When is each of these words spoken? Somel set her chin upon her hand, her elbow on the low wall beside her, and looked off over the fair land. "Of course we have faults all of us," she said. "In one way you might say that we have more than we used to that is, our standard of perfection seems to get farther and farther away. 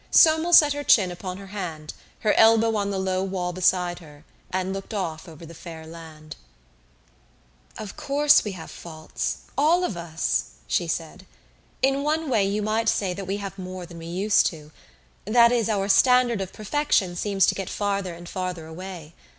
Somel 0.09 0.51
set 0.51 0.73
her 0.73 0.83
chin 0.83 1.11
upon 1.11 1.37
her 1.37 1.53
hand, 1.53 1.93
her 2.21 2.33
elbow 2.33 2.75
on 2.75 2.89
the 2.89 2.97
low 2.97 3.23
wall 3.23 3.53
beside 3.53 3.99
her, 3.99 4.25
and 4.49 4.73
looked 4.73 4.95
off 4.95 5.27
over 5.27 5.45
the 5.45 5.53
fair 5.53 5.85
land. 5.85 6.35
"Of 7.77 7.97
course 7.97 8.43
we 8.43 8.53
have 8.53 8.71
faults 8.71 9.41
all 9.55 9.83
of 9.83 9.95
us," 9.95 10.53
she 10.65 10.87
said. 10.87 11.27
"In 11.83 12.01
one 12.01 12.31
way 12.31 12.43
you 12.43 12.63
might 12.63 12.89
say 12.89 13.13
that 13.13 13.25
we 13.27 13.37
have 13.37 13.59
more 13.59 13.85
than 13.85 13.99
we 13.99 14.07
used 14.07 14.47
to 14.47 14.71
that 15.25 15.51
is, 15.51 15.69
our 15.69 15.87
standard 15.87 16.41
of 16.41 16.51
perfection 16.51 17.15
seems 17.15 17.45
to 17.45 17.53
get 17.53 17.69
farther 17.69 18.15
and 18.15 18.27
farther 18.27 18.65
away. 18.65 19.13